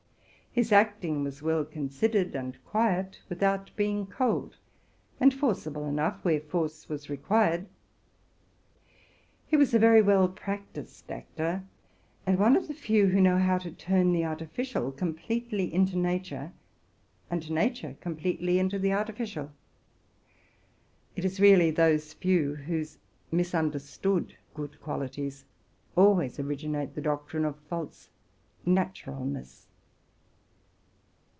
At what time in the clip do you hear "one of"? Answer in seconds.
12.37-12.67